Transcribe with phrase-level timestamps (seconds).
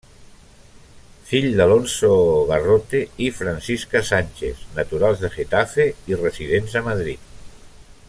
[1.31, 2.09] Fill d'Alonso
[2.53, 7.35] Garrote i Francisca Sánchez, naturals de Getafe i residents a Madrid.